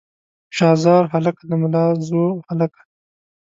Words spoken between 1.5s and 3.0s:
ملازو هلکه.